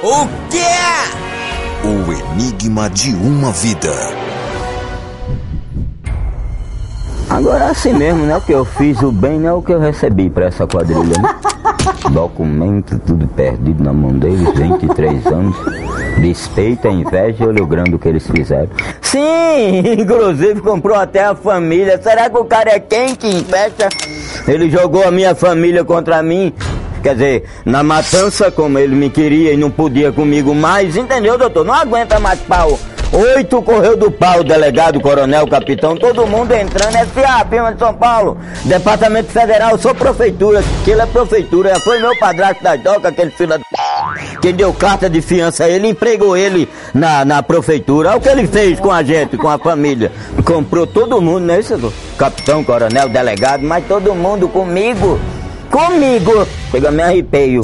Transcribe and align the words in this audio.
O 0.00 0.28
quê? 0.48 0.58
O 1.84 2.12
enigma 2.12 2.88
de 2.88 3.16
uma 3.16 3.50
vida. 3.50 3.92
Agora 7.28 7.64
é 7.64 7.70
assim 7.70 7.92
mesmo, 7.92 8.24
né? 8.24 8.36
O 8.36 8.40
que 8.40 8.52
eu 8.52 8.64
fiz 8.64 9.02
o 9.02 9.10
bem 9.10 9.40
não 9.40 9.48
é 9.48 9.52
o 9.54 9.60
que 9.60 9.72
eu 9.72 9.80
recebi 9.80 10.30
pra 10.30 10.46
essa 10.46 10.68
quadrilha, 10.68 11.20
né? 11.20 11.34
Documento 12.12 12.96
tudo 13.00 13.26
perdido 13.26 13.82
na 13.82 13.92
mão 13.92 14.12
deles, 14.12 14.48
23 14.54 15.26
anos. 15.26 15.56
Despeita, 16.20 16.88
inveja 16.88 17.42
e 17.42 17.46
olho 17.48 17.66
grande 17.66 17.96
o 17.96 17.98
que 17.98 18.08
eles 18.08 18.24
fizeram. 18.24 18.70
Sim, 19.02 19.82
inclusive 19.98 20.60
comprou 20.60 20.96
até 20.96 21.24
a 21.24 21.34
família. 21.34 22.00
Será 22.00 22.30
que 22.30 22.38
o 22.38 22.44
cara 22.44 22.70
é 22.70 22.78
quem 22.78 23.16
que 23.16 23.26
investe? 23.26 23.82
Ele 24.46 24.70
jogou 24.70 25.02
a 25.06 25.10
minha 25.10 25.34
família 25.34 25.84
contra 25.84 26.22
mim. 26.22 26.54
Quer 27.02 27.14
dizer, 27.14 27.44
na 27.64 27.82
matança, 27.82 28.50
como 28.50 28.78
ele 28.78 28.94
me 28.94 29.10
queria 29.10 29.52
e 29.52 29.56
não 29.56 29.70
podia 29.70 30.12
comigo 30.12 30.54
mais, 30.54 30.96
entendeu, 30.96 31.38
doutor? 31.38 31.64
Não 31.64 31.74
aguenta 31.74 32.18
mais 32.18 32.40
pau. 32.40 32.78
Oito 33.10 33.62
correu 33.62 33.96
do 33.96 34.10
pau, 34.10 34.44
delegado, 34.44 35.00
coronel, 35.00 35.46
capitão, 35.46 35.96
todo 35.96 36.26
mundo 36.26 36.52
entrando. 36.52 36.92
SA, 36.92 37.46
firma 37.48 37.72
de 37.72 37.78
São 37.78 37.94
Paulo, 37.94 38.36
Departamento 38.64 39.30
Federal, 39.30 39.78
sou 39.78 39.94
prefeitura, 39.94 40.62
aquilo 40.80 41.00
é 41.00 41.06
prefeitura, 41.06 41.80
foi 41.80 42.00
meu 42.00 42.16
padrasto 42.18 42.62
da 42.62 42.76
toca, 42.76 43.08
aquele 43.08 43.30
filho 43.30 43.48
da... 43.48 43.60
Quem 44.42 44.54
deu 44.54 44.74
carta 44.74 45.08
de 45.08 45.22
fiança 45.22 45.64
a 45.64 45.68
ele, 45.68 45.88
empregou 45.88 46.36
ele 46.36 46.68
na, 46.92 47.24
na 47.24 47.42
prefeitura. 47.42 48.10
Olha 48.10 48.18
o 48.18 48.20
que 48.20 48.28
ele 48.28 48.46
fez 48.46 48.78
com 48.78 48.92
a 48.92 49.02
gente, 49.02 49.36
com 49.38 49.48
a 49.48 49.58
família. 49.58 50.12
Comprou 50.44 50.86
todo 50.86 51.20
mundo, 51.20 51.40
né, 51.40 51.60
isso? 51.60 51.92
Capitão, 52.18 52.62
coronel, 52.62 53.08
delegado, 53.08 53.62
mas 53.62 53.86
todo 53.86 54.14
mundo 54.14 54.48
comigo. 54.48 55.18
Comigo! 55.78 56.46
Chega, 56.70 56.90
me 56.90 57.02
arrepio. 57.02 57.62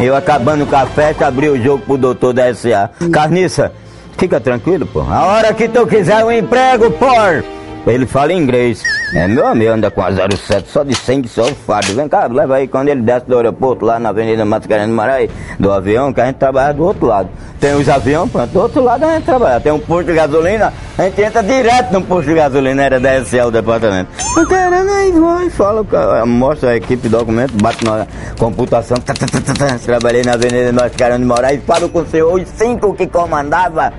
Eu 0.00 0.14
acabando 0.14 0.64
o 0.64 0.66
café, 0.66 1.14
abri 1.20 1.48
o 1.48 1.62
jogo 1.62 1.82
pro 1.84 1.96
doutor 1.96 2.32
da 2.32 2.54
SA. 2.54 2.90
Carniça, 3.10 3.72
Fica 4.16 4.40
tranquilo, 4.40 4.86
pô. 4.86 5.00
A 5.00 5.26
hora 5.26 5.52
que 5.52 5.68
tu 5.68 5.86
quiser 5.86 6.24
um 6.24 6.30
emprego, 6.30 6.90
por. 6.92 7.44
Ele 7.86 8.06
fala 8.06 8.32
inglês. 8.32 8.82
É 9.14 9.28
meu 9.28 9.46
amigo, 9.46 9.70
anda 9.70 9.90
com 9.90 10.00
a 10.00 10.10
07 10.10 10.68
só 10.68 10.82
de 10.82 10.94
100 10.94 11.26
só 11.26 11.44
fardo. 11.44 11.94
Vem 11.94 12.08
cá, 12.08 12.26
leva 12.26 12.56
aí 12.56 12.66
quando 12.66 12.88
ele 12.88 13.02
desce 13.02 13.26
do 13.26 13.36
aeroporto 13.36 13.84
lá 13.84 13.98
na 13.98 14.08
Avenida 14.08 14.44
Mascarenhas 14.44 14.88
do 14.88 14.96
Marai, 14.96 15.28
do 15.58 15.70
avião, 15.70 16.12
que 16.12 16.20
a 16.20 16.26
gente 16.26 16.36
trabalha 16.36 16.72
do 16.72 16.82
outro 16.82 17.06
lado. 17.06 17.28
Tem 17.60 17.74
os 17.74 17.88
aviões, 17.88 18.30
pronto, 18.30 18.50
do 18.50 18.60
outro 18.60 18.82
lado 18.82 19.04
a 19.04 19.14
gente 19.14 19.24
trabalha. 19.24 19.60
Tem 19.60 19.70
um 19.70 19.78
posto 19.78 20.06
de 20.06 20.14
gasolina, 20.14 20.72
a 20.96 21.02
gente 21.04 21.22
entra 21.22 21.42
direto 21.42 21.92
no 21.92 22.02
posto 22.02 22.26
de 22.28 22.34
gasolina, 22.34 22.82
era 22.82 22.98
da 22.98 23.20
SL 23.20 23.48
o 23.48 23.50
departamento. 23.50 24.10
O 24.36 24.46
cara 24.46 24.80
aí 24.80 25.12
vai, 25.12 25.50
fala, 25.50 26.26
mostra 26.26 26.70
a 26.70 26.76
equipe 26.76 27.08
documento, 27.08 27.52
bate 27.62 27.84
na 27.84 28.06
computação. 28.38 28.96
Trabalhei 29.84 30.22
na 30.22 30.32
Avenida 30.32 30.72
Mascarenhas 30.72 31.20
do 31.20 31.26
Moraes, 31.26 31.60
falo 31.66 31.88
com 31.90 32.00
o 32.00 32.06
senhor, 32.06 32.32
os 32.32 32.48
cinco 32.48 32.94
que 32.94 33.06
comandava 33.06 33.92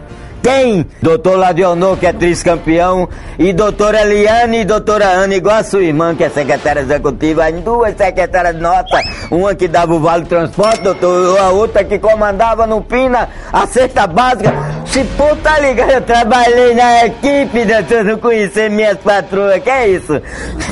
quem? 0.46 0.86
Doutor 1.02 1.40
Ladionor, 1.40 1.98
que 1.98 2.06
é 2.06 2.14
triz-campeão, 2.14 3.10
e 3.40 3.52
doutora 3.52 4.02
Eliane 4.02 4.60
e 4.60 4.64
doutora 4.64 5.06
Ana, 5.06 5.34
igual 5.34 5.56
a 5.56 5.64
sua 5.64 5.84
irmã, 5.84 6.14
que 6.14 6.24
é 6.24 6.30
secretária 6.30 6.82
executiva, 6.82 7.48
as 7.48 7.56
duas 7.62 7.98
secretárias 7.98 8.56
nossas, 8.62 9.04
uma 9.32 9.56
que 9.56 9.68
dava 9.68 9.96
o 9.96 10.00
Vale 10.00 10.26
Transporte, 10.26 10.84
doutor, 10.84 11.40
a 11.40 11.50
outra 11.50 11.84
que 11.84 11.98
comandava 11.98 12.68
no 12.68 12.80
Pina 12.80 13.28
a 13.52 13.66
cesta 13.66 14.06
básica. 14.06 14.54
Se 14.86 15.04
pô, 15.18 15.36
tá 15.38 15.58
ligado, 15.58 15.90
eu 15.90 16.02
trabalhei 16.02 16.76
na 16.76 17.06
equipe, 17.08 17.66
doutor, 17.66 18.04
não 18.04 18.20
conhecer 18.20 18.70
minhas 18.70 19.00
patroas, 19.00 19.64
que 19.64 19.70
é 19.72 19.88
isso? 19.88 20.22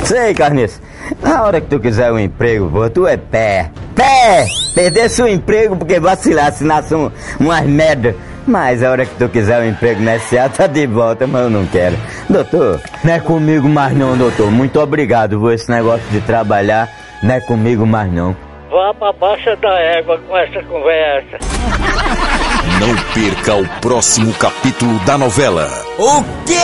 Sei, 0.05 0.35
Carniça. 0.35 0.79
Na 1.19 1.43
hora 1.43 1.59
que 1.59 1.67
tu 1.67 1.79
quiser 1.79 2.11
um 2.11 2.19
emprego, 2.19 2.69
pô, 2.69 2.87
tu 2.91 3.07
é 3.07 3.17
pé. 3.17 3.71
Pé! 3.95 4.45
Perder 4.75 5.09
seu 5.09 5.27
emprego 5.27 5.75
porque 5.75 5.99
vacilar, 5.99 6.51
se 6.53 6.63
nasce 6.63 6.93
um, 6.93 7.11
umas 7.39 7.65
merda. 7.65 8.15
Mas 8.45 8.83
a 8.83 8.91
hora 8.91 9.05
que 9.05 9.15
tu 9.15 9.29
quiser 9.29 9.61
um 9.61 9.69
emprego 9.69 10.01
na 10.01 10.19
SA, 10.19 10.49
tá 10.49 10.67
de 10.67 10.85
volta, 10.85 11.25
mas 11.25 11.43
eu 11.43 11.49
não 11.49 11.65
quero. 11.65 11.95
Doutor, 12.29 12.81
não 13.03 13.13
é 13.13 13.19
comigo 13.19 13.69
mais 13.69 13.95
não, 13.95 14.17
doutor. 14.17 14.51
Muito 14.51 14.79
obrigado 14.79 15.39
por 15.39 15.53
esse 15.53 15.69
negócio 15.69 16.05
de 16.11 16.19
trabalhar. 16.21 16.89
Não 17.21 17.35
é 17.35 17.39
comigo 17.39 17.85
mais 17.85 18.11
não. 18.11 18.35
Vá 18.69 18.93
pra 18.93 19.13
baixa 19.13 19.55
da 19.55 19.79
égua 19.79 20.17
com 20.27 20.35
essa 20.35 20.61
conversa. 20.63 21.37
Não 22.79 22.95
perca 23.13 23.55
o 23.55 23.67
próximo 23.81 24.33
capítulo 24.33 24.97
da 25.05 25.17
novela. 25.17 25.69
O 25.99 26.23
quê? 26.45 26.57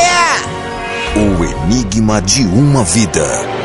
O 1.16 1.44
Enigma 1.44 2.20
de 2.22 2.46
uma 2.46 2.84
Vida. 2.84 3.59